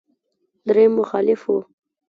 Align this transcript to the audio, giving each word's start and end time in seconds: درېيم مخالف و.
درېيم 0.67 0.91
مخالف 0.99 1.39
و. 1.53 1.55